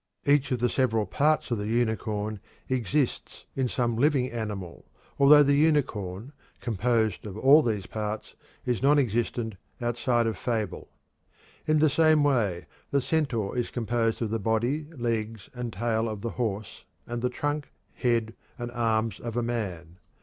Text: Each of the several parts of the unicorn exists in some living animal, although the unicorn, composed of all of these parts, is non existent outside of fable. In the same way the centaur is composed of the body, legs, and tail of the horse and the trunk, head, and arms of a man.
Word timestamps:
Each 0.25 0.51
of 0.51 0.57
the 0.57 0.67
several 0.67 1.05
parts 1.05 1.51
of 1.51 1.59
the 1.59 1.67
unicorn 1.67 2.39
exists 2.67 3.45
in 3.55 3.67
some 3.69 3.95
living 3.97 4.31
animal, 4.31 4.85
although 5.19 5.43
the 5.43 5.53
unicorn, 5.53 6.33
composed 6.59 7.27
of 7.27 7.37
all 7.37 7.59
of 7.59 7.67
these 7.71 7.85
parts, 7.85 8.33
is 8.65 8.81
non 8.81 8.97
existent 8.97 9.57
outside 9.79 10.25
of 10.25 10.39
fable. 10.39 10.89
In 11.67 11.77
the 11.77 11.87
same 11.87 12.23
way 12.23 12.65
the 12.89 12.99
centaur 12.99 13.55
is 13.55 13.69
composed 13.69 14.23
of 14.23 14.31
the 14.31 14.39
body, 14.39 14.87
legs, 14.97 15.51
and 15.53 15.71
tail 15.71 16.09
of 16.09 16.23
the 16.23 16.31
horse 16.31 16.83
and 17.05 17.21
the 17.21 17.29
trunk, 17.29 17.69
head, 17.93 18.33
and 18.57 18.71
arms 18.71 19.19
of 19.19 19.37
a 19.37 19.43
man. 19.43 19.99